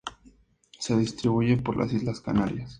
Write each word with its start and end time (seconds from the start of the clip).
Se 0.79 0.97
distribuye 0.97 1.57
por 1.57 1.77
las 1.77 1.93
islas 1.93 2.21
Canarias. 2.21 2.69